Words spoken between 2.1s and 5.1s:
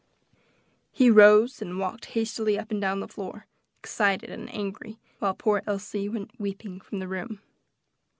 hastily up and down the floor, excited and angry,